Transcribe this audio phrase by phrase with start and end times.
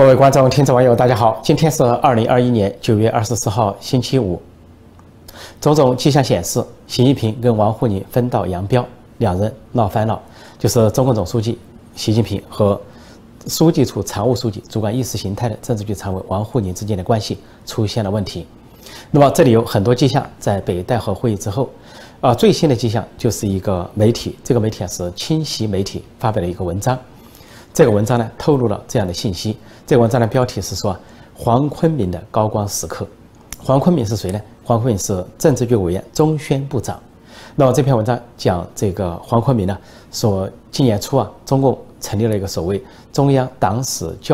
[0.00, 1.38] 各位观众、听众、网友，大家好！
[1.44, 4.40] 今天是二零二一年九月二十四号，星期五。
[5.60, 8.82] 种种迹象显示，习近平跟王沪宁分道扬镳，
[9.18, 10.18] 两人闹翻了。
[10.58, 11.58] 就是中共总书记
[11.94, 12.80] 习近平和
[13.46, 17.36] 书记处常务书记、主管意识形态的政治局常委王沪宁之间的关系
[17.66, 18.46] 出现了问题。
[19.10, 21.68] 那么这里有很多迹象，在北戴河会议之后，
[22.22, 26.98] 啊，最新的迹象就是一个媒体，这个媒体啊是清习媒体发表了一个文章。
[27.72, 29.56] 这个文章呢，透露了这样的信息。
[29.86, 30.96] 这个文章的标题是说
[31.34, 33.06] 黄坤明的高光时刻。
[33.58, 34.40] 黄坤明是谁呢？
[34.64, 37.00] 黄坤明是政治局委员、中宣部长。
[37.56, 39.78] 那么这篇文章讲这个黄坤明呢，
[40.12, 44.28] 说今年初啊，中共成立了一个所谓中央党史教